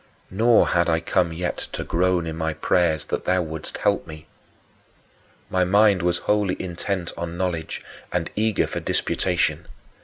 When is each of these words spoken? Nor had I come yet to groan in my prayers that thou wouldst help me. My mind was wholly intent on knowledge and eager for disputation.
Nor 0.31 0.69
had 0.69 0.89
I 0.89 0.99
come 0.99 1.31
yet 1.31 1.57
to 1.73 1.83
groan 1.83 2.25
in 2.25 2.35
my 2.35 2.55
prayers 2.55 3.05
that 3.05 3.25
thou 3.25 3.43
wouldst 3.43 3.77
help 3.77 4.07
me. 4.07 4.25
My 5.47 5.63
mind 5.63 6.01
was 6.01 6.17
wholly 6.25 6.59
intent 6.59 7.11
on 7.15 7.37
knowledge 7.37 7.83
and 8.11 8.31
eager 8.35 8.65
for 8.65 8.79
disputation. 8.79 9.67